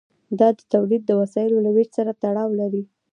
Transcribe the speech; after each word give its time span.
دا 0.39 0.49
د 0.57 0.59
تولید 0.73 1.01
د 1.05 1.11
وسایلو 1.21 1.63
له 1.65 1.69
ویش 1.75 1.89
سره 1.97 2.17
تړاو 2.23 2.49
لري. 2.61 2.83